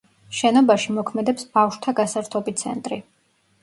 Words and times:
შენობაში 0.37 0.95
მოქმედებს 0.95 1.45
ბავშვთა 1.59 1.97
გასართობი 2.03 2.59
ცენტრი. 2.67 3.05